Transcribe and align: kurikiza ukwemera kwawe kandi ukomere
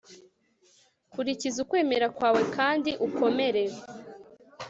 kurikiza 1.11 1.57
ukwemera 1.63 2.07
kwawe 2.17 2.41
kandi 2.55 2.91
ukomere 3.07 3.63